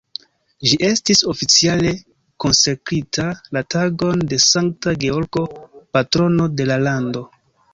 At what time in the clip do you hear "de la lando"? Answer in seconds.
6.57-7.25